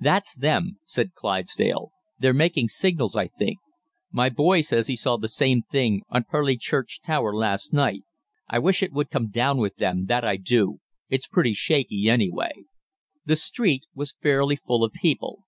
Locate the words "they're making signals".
2.18-3.14